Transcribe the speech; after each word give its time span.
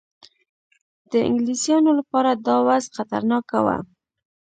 د 1.11 1.13
انګلیسیانو 1.27 1.91
لپاره 1.99 2.29
دا 2.45 2.55
وضع 2.67 2.89
خطرناکه 2.97 3.59
وه. 3.65 3.77